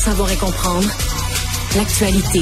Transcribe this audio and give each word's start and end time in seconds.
savoir 0.00 0.30
et 0.32 0.36
comprendre 0.36 0.88
l'actualité. 1.76 2.40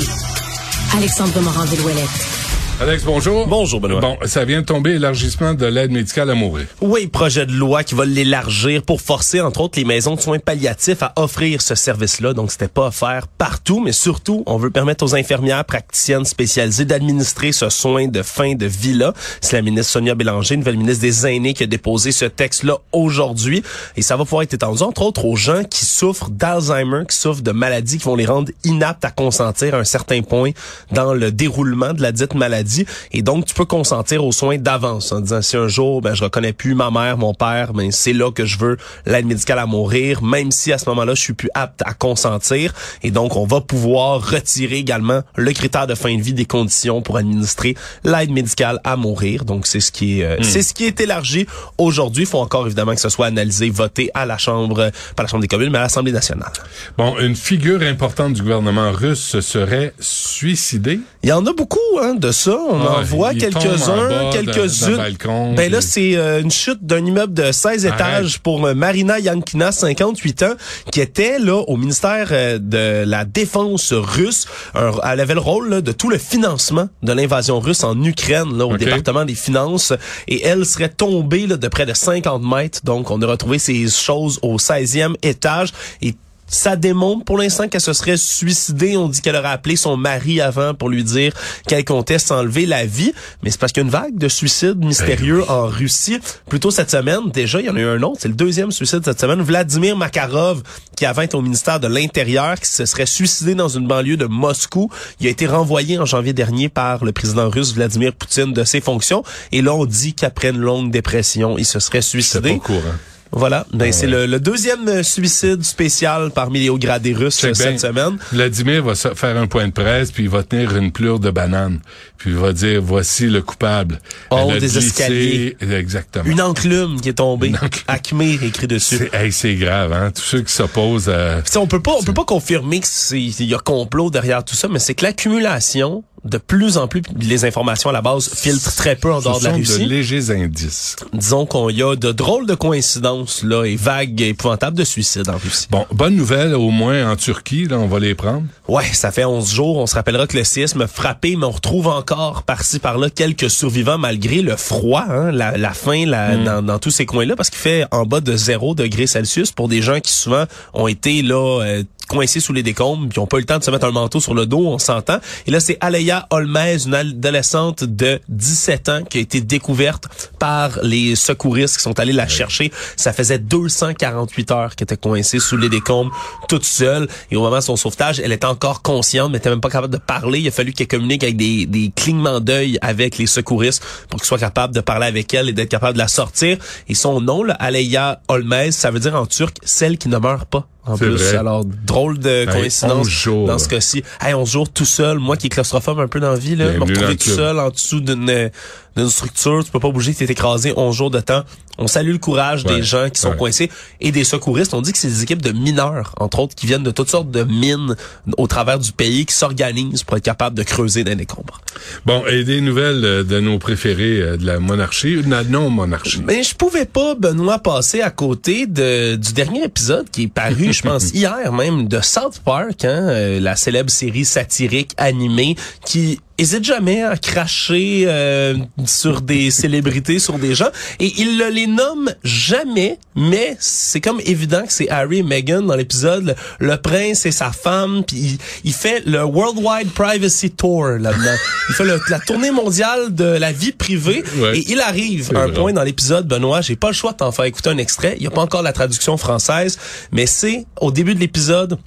Alexandre 0.94 1.40
Morand-Villouellette. 1.40 2.47
Alex, 2.80 3.02
bonjour. 3.02 3.48
Bonjour, 3.48 3.80
Benoît. 3.80 4.00
Bon, 4.00 4.16
ça 4.24 4.44
vient 4.44 4.60
de 4.60 4.64
tomber, 4.64 4.92
élargissement 4.92 5.52
de 5.52 5.66
l'aide 5.66 5.90
médicale 5.90 6.30
à 6.30 6.34
mourir. 6.36 6.66
Oui, 6.80 7.08
projet 7.08 7.44
de 7.44 7.50
loi 7.50 7.82
qui 7.82 7.96
va 7.96 8.04
l'élargir 8.04 8.84
pour 8.84 9.00
forcer, 9.00 9.40
entre 9.40 9.62
autres, 9.62 9.80
les 9.80 9.84
maisons 9.84 10.14
de 10.14 10.20
soins 10.20 10.38
palliatifs 10.38 11.02
à 11.02 11.12
offrir 11.16 11.60
ce 11.60 11.74
service-là. 11.74 12.34
Donc, 12.34 12.52
c'était 12.52 12.68
pas 12.68 12.86
offert 12.86 13.26
partout, 13.26 13.80
mais 13.80 13.90
surtout, 13.90 14.44
on 14.46 14.58
veut 14.58 14.70
permettre 14.70 15.04
aux 15.04 15.16
infirmières 15.16 15.64
praticiennes 15.64 16.24
spécialisées 16.24 16.84
d'administrer 16.84 17.50
ce 17.50 17.68
soin 17.68 18.06
de 18.06 18.22
fin 18.22 18.54
de 18.54 18.66
vie-là. 18.66 19.12
C'est 19.40 19.56
la 19.56 19.62
ministre 19.62 19.90
Sonia 19.94 20.14
Bélanger, 20.14 20.56
nouvelle 20.56 20.76
ministre 20.76 21.02
des 21.02 21.26
Aînés, 21.26 21.54
qui 21.54 21.64
a 21.64 21.66
déposé 21.66 22.12
ce 22.12 22.26
texte-là 22.26 22.78
aujourd'hui. 22.92 23.64
Et 23.96 24.02
ça 24.02 24.16
va 24.16 24.22
pouvoir 24.22 24.42
être 24.42 24.54
étendu, 24.54 24.84
entre 24.84 25.02
autres, 25.02 25.24
aux 25.24 25.34
gens 25.34 25.64
qui 25.64 25.84
souffrent 25.84 26.30
d'Alzheimer, 26.30 27.02
qui 27.10 27.16
souffrent 27.16 27.42
de 27.42 27.50
maladies 27.50 27.98
qui 27.98 28.04
vont 28.04 28.14
les 28.14 28.26
rendre 28.26 28.52
inaptes 28.62 29.04
à 29.04 29.10
consentir 29.10 29.74
à 29.74 29.78
un 29.78 29.84
certain 29.84 30.22
point 30.22 30.52
dans 30.92 31.12
le 31.12 31.32
déroulement 31.32 31.92
de 31.92 32.02
la 32.02 32.12
dite 32.12 32.34
maladie 32.34 32.67
et 33.12 33.22
donc, 33.22 33.46
tu 33.46 33.54
peux 33.54 33.64
consentir 33.64 34.24
aux 34.24 34.32
soins 34.32 34.58
d'avance 34.58 35.12
en 35.12 35.20
disant 35.20 35.42
si 35.42 35.56
un 35.56 35.68
jour, 35.68 36.00
ben, 36.00 36.14
je 36.14 36.24
reconnais 36.24 36.52
plus 36.52 36.74
ma 36.74 36.90
mère, 36.90 37.18
mon 37.18 37.34
père, 37.34 37.72
ben, 37.72 37.90
c'est 37.90 38.12
là 38.12 38.30
que 38.30 38.44
je 38.44 38.58
veux 38.58 38.76
l'aide 39.06 39.26
médicale 39.26 39.58
à 39.58 39.66
mourir, 39.66 40.22
même 40.22 40.50
si 40.50 40.72
à 40.72 40.78
ce 40.78 40.88
moment-là, 40.90 41.14
je 41.14 41.20
suis 41.20 41.32
plus 41.32 41.50
apte 41.54 41.82
à 41.84 41.94
consentir. 41.94 42.72
Et 43.02 43.10
donc, 43.10 43.36
on 43.36 43.46
va 43.46 43.60
pouvoir 43.60 44.30
retirer 44.30 44.76
également 44.76 45.22
le 45.36 45.52
critère 45.52 45.86
de 45.86 45.94
fin 45.94 46.14
de 46.16 46.22
vie 46.22 46.32
des 46.32 46.44
conditions 46.44 47.02
pour 47.02 47.16
administrer 47.16 47.74
l'aide 48.04 48.30
médicale 48.30 48.80
à 48.84 48.96
mourir. 48.96 49.44
Donc, 49.44 49.66
c'est 49.66 49.80
ce 49.80 49.92
qui 49.92 50.20
est, 50.20 50.24
euh, 50.24 50.36
hmm. 50.38 50.44
c'est 50.44 50.62
ce 50.62 50.74
qui 50.74 50.84
est 50.84 51.00
élargi 51.00 51.46
aujourd'hui. 51.76 52.24
Il 52.24 52.28
faut 52.28 52.38
encore 52.38 52.66
évidemment 52.66 52.94
que 52.94 53.00
ce 53.00 53.08
soit 53.08 53.26
analysé, 53.26 53.70
voté 53.70 54.10
à 54.14 54.26
la 54.26 54.38
Chambre, 54.38 54.90
pas 55.16 55.22
la 55.22 55.28
Chambre 55.28 55.42
des 55.42 55.48
communes, 55.48 55.70
mais 55.70 55.78
à 55.78 55.82
l'Assemblée 55.82 56.12
nationale. 56.12 56.52
Bon, 56.96 57.18
une 57.18 57.36
figure 57.36 57.82
importante 57.82 58.34
du 58.34 58.42
gouvernement 58.42 58.92
russe 58.92 59.40
serait 59.40 59.92
suicidée. 60.00 61.00
Il 61.22 61.28
y 61.28 61.32
en 61.32 61.44
a 61.46 61.52
beaucoup 61.52 61.78
hein, 62.00 62.14
de 62.14 62.32
ça. 62.32 62.57
On 62.58 62.80
en 62.80 63.02
voit 63.02 63.34
quelques-uns, 63.34 64.30
quelques-unes. 64.30 65.54
Ben 65.54 65.70
là, 65.70 65.80
c'est 65.80 66.16
euh, 66.16 66.40
une 66.40 66.50
chute 66.50 66.84
d'un 66.84 67.04
immeuble 67.04 67.34
de 67.34 67.52
16 67.52 67.86
étages 67.86 68.38
pour 68.40 68.64
euh, 68.66 68.74
Marina 68.74 69.18
Yankina, 69.18 69.72
58 69.72 70.42
ans, 70.42 70.54
qui 70.92 71.00
était 71.00 71.38
là 71.38 71.56
au 71.56 71.76
ministère 71.76 72.28
euh, 72.32 72.58
de 72.58 73.04
la 73.06 73.24
Défense 73.24 73.92
russe. 73.92 74.46
elle 74.74 75.20
avait 75.20 75.34
le 75.34 75.40
rôle 75.40 75.82
de 75.82 75.92
tout 75.92 76.08
le 76.08 76.18
financement 76.18 76.88
de 77.02 77.12
l'invasion 77.12 77.60
russe 77.60 77.84
en 77.84 78.00
Ukraine, 78.02 78.56
là, 78.56 78.66
au 78.66 78.76
département 78.76 79.24
des 79.24 79.34
finances. 79.34 79.92
Et 80.26 80.44
elle 80.44 80.64
serait 80.66 80.88
tombée 80.88 81.46
là, 81.46 81.56
de 81.56 81.68
près 81.68 81.86
de 81.86 81.94
50 81.94 82.42
mètres. 82.42 82.80
Donc, 82.84 83.10
on 83.10 83.20
a 83.22 83.26
retrouvé 83.26 83.58
ces 83.58 83.88
choses 83.88 84.38
au 84.42 84.56
16e 84.56 85.14
étage. 85.22 85.72
Et 86.02 86.14
ça 86.48 86.76
démontre 86.76 87.24
pour 87.24 87.38
l'instant 87.38 87.68
qu'elle 87.68 87.80
se 87.80 87.92
serait 87.92 88.16
suicidée. 88.16 88.96
On 88.96 89.08
dit 89.08 89.20
qu'elle 89.20 89.36
aurait 89.36 89.48
appelé 89.48 89.76
son 89.76 89.96
mari 89.96 90.40
avant 90.40 90.74
pour 90.74 90.88
lui 90.88 91.04
dire 91.04 91.32
qu'elle 91.66 91.84
comptait 91.84 92.18
s'enlever 92.18 92.66
la 92.66 92.86
vie. 92.86 93.12
Mais 93.42 93.50
c'est 93.50 93.60
parce 93.60 93.72
qu'il 93.72 93.82
y 93.82 93.84
a 93.84 93.86
une 93.86 93.92
vague 93.92 94.18
de 94.18 94.28
suicides 94.28 94.82
mystérieux 94.84 95.44
ben 95.46 95.54
en 95.54 95.66
Russie. 95.66 96.18
Plutôt 96.48 96.70
cette 96.70 96.90
semaine, 96.90 97.30
déjà, 97.32 97.60
il 97.60 97.66
y 97.66 97.70
en 97.70 97.76
a 97.76 97.80
eu 97.80 97.86
un 97.86 98.02
autre. 98.02 98.18
C'est 98.20 98.28
le 98.28 98.34
deuxième 98.34 98.72
suicide 98.72 99.00
cette 99.04 99.20
semaine. 99.20 99.42
Vladimir 99.42 99.96
Makarov, 99.96 100.62
qui 100.96 101.04
avant 101.06 101.22
été 101.22 101.36
au 101.36 101.42
ministère 101.42 101.80
de 101.80 101.86
l'Intérieur, 101.86 102.58
qui 102.58 102.68
se 102.68 102.86
serait 102.86 103.06
suicidé 103.06 103.54
dans 103.54 103.68
une 103.68 103.86
banlieue 103.86 104.16
de 104.16 104.26
Moscou. 104.26 104.90
Il 105.20 105.26
a 105.26 105.30
été 105.30 105.46
renvoyé 105.46 105.98
en 105.98 106.06
janvier 106.06 106.32
dernier 106.32 106.68
par 106.68 107.04
le 107.04 107.12
président 107.12 107.50
russe 107.50 107.74
Vladimir 107.74 108.12
Poutine 108.14 108.52
de 108.52 108.64
ses 108.64 108.80
fonctions. 108.80 109.22
Et 109.52 109.62
là, 109.62 109.74
on 109.74 109.84
dit 109.84 110.14
qu'après 110.14 110.50
une 110.50 110.58
longue 110.58 110.90
dépression, 110.90 111.58
il 111.58 111.66
se 111.66 111.78
serait 111.78 112.02
suicidé. 112.02 112.50
C'est 112.50 112.58
pas 112.58 112.64
courant. 112.64 112.94
Voilà, 113.32 113.66
ben, 113.72 113.88
ah 113.88 113.92
c'est 113.92 114.06
le, 114.06 114.38
deuxième 114.40 114.88
euh, 114.88 115.02
suicide 115.02 115.62
spécial 115.62 116.30
parmi 116.34 116.60
les 116.60 116.70
hauts 116.70 116.78
gradés 116.78 117.12
russes 117.12 117.44
euh, 117.44 117.52
cette 117.52 117.80
semaine. 117.80 118.16
Vladimir 118.32 118.84
va 118.84 118.94
faire 118.94 119.36
un 119.36 119.46
point 119.46 119.68
de 119.68 119.72
presse, 119.72 120.10
puis 120.10 120.24
il 120.24 120.28
va 120.28 120.42
tenir 120.42 120.76
une 120.76 120.92
plure 120.92 121.18
de 121.18 121.30
banane, 121.30 121.80
puis 122.16 122.30
il 122.30 122.36
va 122.36 122.52
dire 122.52 122.80
voici 122.82 123.26
le 123.26 123.42
coupable. 123.42 124.00
Oh, 124.30 124.52
des 124.58 124.78
escaliers. 124.78 125.56
Exactement. 125.60 126.24
Une 126.24 126.40
enclume 126.40 127.00
qui 127.00 127.10
est 127.10 127.14
tombée. 127.14 127.52
Acme 127.86 128.22
écrit 128.22 128.66
dessus. 128.66 129.10
C'est 129.30 129.54
grave, 129.56 129.92
hein. 129.92 130.10
Tous 130.10 130.22
ceux 130.22 130.42
qui 130.42 130.52
s'opposent 130.52 131.08
à. 131.08 131.42
on 131.56 131.66
peut 131.66 131.82
pas, 131.82 131.92
on 131.98 132.02
peut 132.02 132.14
pas 132.14 132.24
confirmer 132.24 132.80
qu'il 132.80 133.44
y 133.44 133.54
a 133.54 133.58
complot 133.58 134.10
derrière 134.10 134.44
tout 134.44 134.54
ça, 134.54 134.68
mais 134.68 134.78
c'est 134.78 134.94
que 134.94 135.04
l'accumulation 135.04 136.02
de 136.28 136.38
plus 136.38 136.78
en 136.78 136.88
plus, 136.88 137.02
les 137.18 137.44
informations 137.44 137.90
à 137.90 137.92
la 137.92 138.02
base 138.02 138.28
filtrent 138.34 138.74
très 138.74 138.96
peu 138.96 139.12
en 139.12 139.20
dehors 139.20 139.40
de 139.40 139.44
la 139.44 139.52
Russie. 139.52 139.84
de 139.84 139.88
légers 139.88 140.30
indices. 140.30 140.96
Disons 141.12 141.46
qu'on 141.46 141.70
y 141.70 141.82
a 141.82 141.96
de 141.96 142.12
drôles 142.12 142.46
de 142.46 142.54
coïncidences 142.54 143.42
là 143.42 143.64
et 143.64 143.76
vagues 143.76 144.20
épouvantables 144.20 144.76
de 144.76 144.84
suicides 144.84 145.28
en 145.28 145.38
Russie. 145.38 145.66
Bon, 145.70 145.86
bonne 145.92 146.16
nouvelle 146.16 146.54
au 146.54 146.70
moins 146.70 147.10
en 147.10 147.16
Turquie, 147.16 147.66
là, 147.66 147.78
on 147.78 147.86
va 147.86 147.98
les 147.98 148.14
prendre. 148.14 148.44
Ouais, 148.68 148.84
ça 148.92 149.10
fait 149.10 149.24
11 149.24 149.52
jours. 149.52 149.78
On 149.78 149.86
se 149.86 149.94
rappellera 149.94 150.26
que 150.26 150.36
le 150.36 150.44
séisme 150.44 150.86
frappé, 150.86 151.36
mais 151.36 151.46
on 151.46 151.50
retrouve 151.50 151.88
encore 151.88 152.42
par-ci 152.42 152.78
par-là 152.78 153.10
quelques 153.10 153.50
survivants 153.50 153.98
malgré 153.98 154.42
le 154.42 154.56
froid, 154.56 155.04
hein, 155.08 155.32
la, 155.32 155.56
la 155.56 155.72
faim 155.72 156.04
la, 156.06 156.36
hmm. 156.36 156.44
dans, 156.44 156.62
dans, 156.62 156.78
tous 156.78 156.90
ces 156.90 157.06
coins-là, 157.06 157.36
parce 157.36 157.50
qu'il 157.50 157.58
fait 157.58 157.86
en 157.90 158.04
bas 158.04 158.20
de 158.20 158.36
0 158.36 158.74
degrés 158.74 159.06
Celsius 159.06 159.52
pour 159.52 159.68
des 159.68 159.82
gens 159.82 160.00
qui 160.00 160.12
souvent 160.12 160.44
ont 160.74 160.88
été 160.88 161.22
là 161.22 161.62
euh, 161.62 161.82
coincés 162.08 162.40
sous 162.40 162.52
les 162.52 162.62
décombres, 162.62 163.08
puis 163.08 163.18
ont 163.18 163.26
pas 163.26 163.36
eu 163.36 163.40
le 163.40 163.46
temps 163.46 163.58
de 163.58 163.64
se 163.64 163.70
mettre 163.70 163.86
un 163.86 163.92
manteau 163.92 164.20
sur 164.20 164.34
le 164.34 164.46
dos, 164.46 164.66
on 164.66 164.78
s'entend. 164.78 165.18
Et 165.46 165.50
là, 165.50 165.60
c'est 165.60 165.78
Aleya 165.80 166.26
Olmez, 166.30 166.86
une 166.86 166.94
adolescente 166.94 167.84
de 167.84 168.20
17 168.28 168.88
ans 168.88 169.02
qui 169.08 169.18
a 169.18 169.20
été 169.20 169.40
découverte 169.40 170.08
par 170.38 170.78
les 170.82 171.14
secouristes 171.14 171.76
qui 171.76 171.82
sont 171.82 171.98
allés 172.00 172.12
la 172.12 172.26
chercher. 172.26 172.72
Ça 172.96 173.12
faisait 173.12 173.38
248 173.38 174.50
heures 174.50 174.76
qu'elle 174.76 174.86
était 174.86 174.96
coincée 174.96 175.38
sous 175.38 175.56
les 175.56 175.68
décombres, 175.68 176.12
toute 176.48 176.64
seule. 176.64 177.08
Et 177.30 177.36
au 177.36 177.42
moment 177.42 177.56
de 177.56 177.62
son 177.62 177.76
sauvetage, 177.76 178.20
elle 178.20 178.32
était 178.32 178.46
encore 178.46 178.82
consciente, 178.82 179.30
mais 179.30 179.38
était 179.38 179.50
même 179.50 179.60
pas 179.60 179.70
capable 179.70 179.92
de 179.92 179.98
parler. 179.98 180.40
Il 180.40 180.48
a 180.48 180.50
fallu 180.50 180.72
qu'elle 180.72 180.88
communique 180.88 181.22
avec 181.22 181.36
des, 181.36 181.66
des 181.66 181.92
clignements 181.94 182.40
d'œil 182.40 182.78
avec 182.80 183.18
les 183.18 183.26
secouristes 183.26 183.82
pour 184.08 184.20
qu'ils 184.20 184.26
soient 184.26 184.38
capables 184.38 184.74
de 184.74 184.80
parler 184.80 185.06
avec 185.06 185.32
elle 185.34 185.48
et 185.48 185.52
d'être 185.52 185.68
capable 185.68 185.94
de 185.94 185.98
la 185.98 186.08
sortir. 186.08 186.58
Et 186.88 186.94
son 186.94 187.20
nom, 187.20 187.42
là, 187.42 187.54
Aleya 187.54 188.20
Olmez, 188.28 188.72
ça 188.72 188.90
veut 188.90 189.00
dire 189.00 189.14
en 189.14 189.26
turc 189.26 189.56
celle 189.62 189.98
qui 189.98 190.08
ne 190.08 190.18
meurt 190.18 190.48
pas 190.48 190.66
en 190.84 190.96
plus. 190.96 191.16
Vrai. 191.16 191.36
Alors, 191.36 191.64
drôle 191.64 192.18
de 192.18 192.46
coïncidence 192.50 193.26
dans 193.26 193.58
ce 193.58 193.68
cas-ci. 193.68 194.02
Hey, 194.20 194.34
11 194.34 194.48
jours 194.50 194.68
tout 194.70 194.84
seul, 194.84 195.18
moi 195.18 195.36
qui 195.36 195.46
est 195.46 195.50
claustrophobe 195.50 196.00
un 196.00 196.08
peu 196.08 196.20
dans 196.20 196.32
la 196.32 196.38
vie, 196.38 196.56
là, 196.56 196.72
me 196.72 196.80
retrouver 196.80 197.16
tout 197.16 197.30
seul 197.30 197.58
en 197.58 197.70
dessous 197.70 198.00
d'une 198.00 198.50
d'une 198.96 199.08
structure, 199.08 199.64
tu 199.64 199.70
peux 199.70 199.80
pas 199.80 199.90
bouger, 199.90 200.14
tu 200.14 200.24
es 200.24 200.26
écrasé 200.26 200.72
11 200.76 200.94
jours 200.94 201.10
de 201.10 201.20
temps. 201.20 201.44
On 201.80 201.86
salue 201.86 202.10
le 202.10 202.18
courage 202.18 202.64
des 202.64 202.82
gens 202.82 203.08
qui 203.08 203.20
sont 203.20 203.36
coincés 203.36 203.70
et 204.00 204.10
des 204.10 204.24
secouristes. 204.24 204.74
On 204.74 204.82
dit 204.82 204.90
que 204.90 204.98
c'est 204.98 205.08
des 205.08 205.22
équipes 205.22 205.42
de 205.42 205.52
mineurs, 205.52 206.12
entre 206.18 206.40
autres, 206.40 206.56
qui 206.56 206.66
viennent 206.66 206.82
de 206.82 206.90
toutes 206.90 207.08
sortes 207.08 207.30
de 207.30 207.44
mines 207.44 207.94
au 208.36 208.48
travers 208.48 208.80
du 208.80 208.90
pays, 208.90 209.24
qui 209.26 209.34
s'organisent 209.34 210.02
pour 210.02 210.16
être 210.16 210.24
capables 210.24 210.56
de 210.56 210.64
creuser 210.64 211.04
des 211.04 211.14
décombres. 211.14 211.60
Bon, 212.04 212.26
et 212.26 212.42
des 212.42 212.60
nouvelles 212.60 213.04
euh, 213.04 213.22
de 213.22 213.38
nos 213.38 213.60
préférés 213.60 214.20
euh, 214.20 214.36
de 214.36 214.44
la 214.44 214.58
monarchie 214.58 215.18
ou 215.18 215.22
de 215.22 215.30
la 215.30 215.44
non-monarchie? 215.44 216.22
Mais 216.24 216.42
je 216.42 216.56
pouvais 216.56 216.84
pas, 216.84 217.14
Benoît, 217.14 217.60
passer 217.60 218.00
à 218.00 218.10
côté 218.10 218.66
de, 218.66 219.14
du 219.14 219.32
dernier 219.32 219.62
épisode 219.62 220.10
qui 220.10 220.24
est 220.24 220.32
paru, 220.32 220.72
je 220.72 220.82
pense, 220.82 221.10
hier 221.14 221.52
même, 221.52 221.86
de 221.86 222.00
South 222.00 222.40
Park, 222.44 222.84
hein, 222.84 223.08
euh, 223.08 223.40
la 223.40 223.54
célèbre 223.54 223.90
série 223.90 224.24
satirique 224.24 224.92
animée 224.96 225.54
qui 225.84 226.18
hésite 226.38 226.64
jamais 226.64 227.02
à 227.02 227.16
cracher 227.16 228.04
euh, 228.06 228.54
sur 228.86 229.20
des 229.20 229.50
célébrités, 229.50 230.18
sur 230.18 230.38
des 230.38 230.54
gens, 230.54 230.70
et 231.00 231.12
il 231.18 231.36
ne 231.36 231.50
les 231.50 231.66
nomme 231.66 232.10
jamais, 232.22 232.98
mais 233.16 233.56
c'est 233.58 234.00
comme 234.00 234.20
évident 234.24 234.62
que 234.62 234.72
c'est 234.72 234.88
Harry 234.88 235.18
et 235.18 235.22
Meghan 235.22 235.62
dans 235.62 235.74
l'épisode, 235.74 236.36
le, 236.60 236.76
prince 236.76 237.26
et 237.26 237.32
sa 237.32 237.50
femme, 237.50 238.04
puis 238.06 238.38
il, 238.64 238.72
fait 238.72 239.02
le 239.04 239.24
Worldwide 239.24 239.90
Privacy 239.90 240.50
Tour 240.52 240.86
là-dedans. 240.86 241.36
il 241.70 241.74
fait 241.74 241.84
la 242.08 242.20
tournée 242.20 242.52
mondiale 242.52 243.12
de 243.14 243.24
la 243.24 243.52
vie 243.52 243.72
privée, 243.72 244.22
et 244.54 244.64
il 244.70 244.80
arrive 244.80 245.34
à 245.36 245.42
un 245.42 245.50
point 245.50 245.72
dans 245.72 245.82
l'épisode, 245.82 246.26
Benoît, 246.26 246.60
j'ai 246.60 246.76
pas 246.76 246.88
le 246.88 246.94
choix 246.94 247.12
de 247.12 247.16
t'en 247.18 247.32
faire 247.32 247.46
écouter 247.46 247.70
un 247.70 247.78
extrait, 247.78 248.14
il 248.18 248.22
y 248.22 248.26
a 248.26 248.30
pas 248.30 248.42
encore 248.42 248.62
la 248.62 248.72
traduction 248.72 249.16
française, 249.16 249.78
mais 250.12 250.26
c'est 250.26 250.66
au 250.80 250.92
début 250.92 251.14
de 251.14 251.20
l'épisode, 251.20 251.78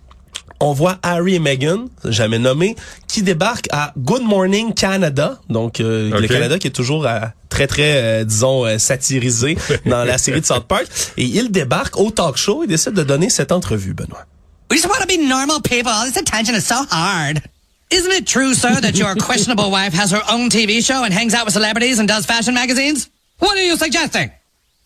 on 0.61 0.73
voit 0.73 0.99
Harry 1.03 1.35
et 1.35 1.39
Meghan, 1.39 1.87
jamais 2.05 2.39
nommé, 2.39 2.75
qui 3.07 3.23
débarquent 3.23 3.67
à 3.71 3.93
Good 3.97 4.21
Morning 4.21 4.73
Canada, 4.73 5.39
donc 5.49 5.79
euh, 5.79 6.17
le 6.19 6.27
Canada 6.27 6.59
qui 6.59 6.67
est 6.67 6.71
toujours 6.71 7.05
euh, 7.05 7.19
très 7.49 7.67
très 7.67 8.21
euh, 8.21 8.23
disons 8.23 8.77
satirisé 8.77 9.57
dans 9.85 10.03
la 10.03 10.17
série 10.17 10.39
de 10.39 10.45
South 10.45 10.67
Park, 10.67 10.85
et 11.17 11.25
ils 11.25 11.51
débarquent 11.51 11.97
au 11.97 12.11
talk 12.11 12.37
show 12.37 12.63
et 12.63 12.67
décident 12.67 12.95
de 12.95 13.03
donner 13.03 13.29
cette 13.29 13.51
entrevue, 13.51 13.93
Benoît. 13.93 14.25
We 14.69 14.77
just 14.79 14.87
want 14.87 15.01
to 15.01 15.07
be 15.07 15.17
normal 15.17 15.61
people. 15.61 15.91
This 16.05 16.15
attention 16.15 16.55
is 16.55 16.65
so 16.65 16.85
hard. 16.89 17.41
Isn't 17.89 18.13
it 18.13 18.25
true, 18.25 18.53
sir, 18.53 18.79
that 18.79 18.97
your 18.97 19.15
questionable 19.19 19.69
wife 19.69 19.93
has 19.93 20.11
her 20.11 20.21
own 20.31 20.49
TV 20.49 20.81
show 20.81 21.03
and 21.03 21.13
hangs 21.13 21.33
out 21.33 21.43
with 21.43 21.53
celebrities 21.53 21.99
and 21.99 22.07
does 22.07 22.25
fashion 22.25 22.53
magazines? 22.53 23.09
What 23.39 23.57
are 23.57 23.65
you 23.65 23.75
suggesting? 23.75 24.31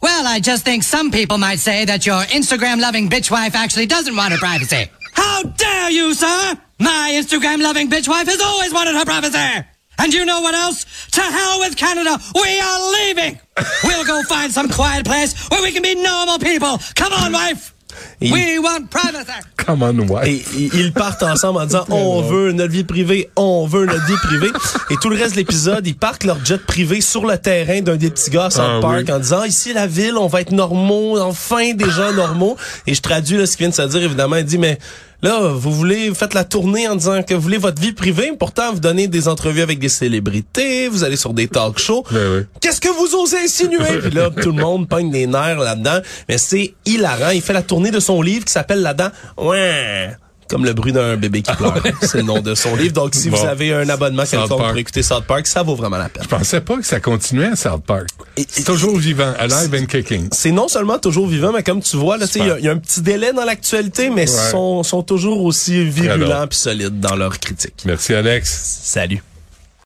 Well, 0.01 0.25
I 0.25 0.39
just 0.39 0.65
think 0.65 0.83
some 0.83 1.11
people 1.11 1.37
might 1.37 1.59
say 1.59 1.85
that 1.85 2.05
your 2.05 2.21
Instagram-loving 2.23 3.09
bitch 3.09 3.29
wife 3.29 3.55
actually 3.55 3.85
doesn't 3.85 4.15
want 4.15 4.33
her 4.33 4.39
privacy. 4.39 4.89
How 5.15 5.43
dare 5.43 5.89
you, 5.89 6.13
sir? 6.13 6.55
My 6.79 7.11
Instagram 7.13 7.61
loving 7.61 7.89
bitch 7.89 8.07
wife 8.07 8.27
has 8.27 8.41
always 8.41 8.73
wanted 8.73 8.95
her 8.95 9.05
privacy. 9.05 9.67
And 9.97 10.13
you 10.13 10.25
know 10.25 10.41
what 10.41 10.53
else? 10.53 10.85
To 11.11 11.21
hell 11.21 11.59
with 11.59 11.77
Canada. 11.77 12.17
We 12.33 12.59
are 12.59 12.91
leaving. 12.91 13.39
we'll 13.83 14.05
go 14.05 14.21
find 14.23 14.51
some 14.51 14.69
quiet 14.69 15.05
place 15.05 15.47
where 15.49 15.61
we 15.61 15.71
can 15.71 15.83
be 15.83 15.95
normal 15.95 16.39
people. 16.39 16.79
Come 16.95 17.13
on, 17.13 17.31
wife. 17.31 17.74
Et 18.21 18.31
We 18.31 18.59
want 18.59 18.85
privacy. 18.89 19.31
Come 19.65 19.81
on, 19.83 19.97
ouais. 20.07 20.31
Et 20.31 20.35
et 20.55 20.69
ils 20.75 20.93
partent 20.93 21.23
ensemble 21.23 21.59
en 21.59 21.65
disant 21.65 21.85
on 21.89 22.21
veut 22.21 22.51
notre 22.51 22.71
vie 22.71 22.83
privée, 22.83 23.29
on 23.35 23.65
veut 23.65 23.85
notre 23.85 24.05
vie 24.05 24.17
privée. 24.17 24.51
Et 24.91 24.95
tout 24.97 25.09
le 25.09 25.17
reste 25.17 25.31
de 25.31 25.37
l'épisode, 25.39 25.85
ils 25.87 25.95
partent 25.95 26.23
leur 26.23 26.43
jet 26.45 26.63
privé 26.65 27.01
sur 27.01 27.25
le 27.25 27.37
terrain 27.37 27.81
d'un 27.81 27.95
des 27.95 28.09
petits 28.11 28.29
gars 28.29 28.45
à 28.45 28.49
South 28.51 28.63
Ah 28.65 28.79
Park 28.81 29.03
oui. 29.07 29.13
en 29.13 29.19
disant 29.19 29.43
ici 29.43 29.73
la 29.73 29.87
ville, 29.87 30.17
on 30.17 30.27
va 30.27 30.41
être 30.41 30.51
normaux, 30.51 31.19
enfin 31.19 31.73
des 31.73 31.89
gens 31.89 32.11
normaux. 32.13 32.57
Et 32.85 32.93
je 32.93 33.01
traduis 33.01 33.37
là, 33.37 33.45
ce 33.45 33.57
qu'il 33.57 33.65
vient 33.65 33.69
de 33.69 33.75
se 33.75 33.81
dire 33.97 34.03
évidemment. 34.03 34.35
Il 34.35 34.45
dit 34.45 34.57
mais 34.57 34.77
là 35.21 35.39
vous 35.53 35.71
voulez 35.71 36.09
vous 36.09 36.15
faites 36.15 36.33
la 36.33 36.43
tournée 36.43 36.87
en 36.87 36.95
disant 36.95 37.23
que 37.23 37.33
vous 37.33 37.41
voulez 37.41 37.57
votre 37.57 37.81
vie 37.81 37.93
privée, 37.93 38.31
pourtant 38.37 38.73
vous 38.73 38.79
donnez 38.79 39.07
des 39.07 39.27
entrevues 39.27 39.61
avec 39.61 39.79
des 39.79 39.89
célébrités, 39.89 40.87
vous 40.87 41.03
allez 41.03 41.15
sur 41.17 41.33
des 41.33 41.47
talk 41.47 41.79
shows. 41.79 42.03
Ben 42.11 42.37
oui. 42.37 42.43
Qu'est-ce 42.61 42.81
que 42.81 42.89
vous 42.89 43.15
osez 43.15 43.37
insinuer? 43.39 43.99
Puis 44.01 44.11
là, 44.11 44.29
tout 44.29 44.51
le 44.51 44.61
monde 44.61 44.87
pogne 44.87 45.11
des 45.11 45.27
nerfs 45.27 45.59
là-dedans. 45.59 45.99
Mais 46.29 46.37
c'est 46.37 46.73
hilarant. 46.85 47.29
Il 47.29 47.41
fait 47.41 47.53
la 47.53 47.61
tournée 47.61 47.91
de 47.91 47.99
son 47.99 48.21
livre 48.21 48.45
qui 48.45 48.51
s'appelle 48.53 48.81
là-dedans 48.81 49.09
Ouais. 49.37 50.15
Comme 50.47 50.63
le 50.63 50.73
bruit 50.73 50.91
d'un 50.91 51.17
bébé 51.17 51.41
qui 51.41 51.51
pleure. 51.55 51.81
C'est 52.01 52.17
le 52.17 52.23
nom 52.23 52.39
de 52.39 52.53
son 52.53 52.75
livre. 52.75 52.93
Donc, 52.93 53.15
si 53.15 53.29
Bon. 53.29 53.37
vous 53.37 53.45
avez 53.47 53.73
un 53.73 53.89
abonnement 53.89 54.23
quelconque 54.25 54.49
pour 54.59 54.77
écouter 54.77 55.01
South 55.01 55.25
Park, 55.25 55.47
ça 55.47 55.63
vaut 55.63 55.75
vraiment 55.75 55.97
la 55.97 56.07
peine. 56.09 56.23
Je 56.23 56.27
pensais 56.29 56.61
pas 56.61 56.77
que 56.77 56.85
ça 56.85 56.99
continuait 56.99 57.47
à 57.47 57.55
South 57.55 57.83
Park. 57.85 58.07
Et- 58.37 58.45
C'est 58.47 58.63
toujours 58.63 58.97
vivant, 58.97 59.33
alive 59.39 59.73
and 59.81 59.85
kicking. 59.87 60.27
C'est 60.31 60.51
non 60.51 60.67
seulement 60.67 60.99
toujours 60.99 61.27
vivant, 61.27 61.51
mais 61.51 61.63
comme 61.63 61.81
tu 61.81 61.97
vois, 61.97 62.17
là, 62.17 62.25
il 62.35 62.45
y 62.45 62.51
a- 62.51 62.59
il 62.59 62.65
y, 62.65 62.69
a 62.69 62.71
un 62.71 62.77
petit 62.77 63.01
délai 63.01 63.33
dans 63.33 63.43
l'actualité, 63.45 64.09
mais 64.09 64.21
Ouais. 64.21 64.27
sont, 64.51 64.83
sont 64.83 65.01
toujours 65.03 65.41
aussi 65.43 65.83
virulents 65.89 66.45
puis 66.47 66.59
solides 66.59 66.99
dans 66.99 67.15
leurs 67.15 67.39
critiques. 67.39 67.81
Merci, 67.85 68.13
Alex. 68.13 68.81
Salut. 68.83 69.21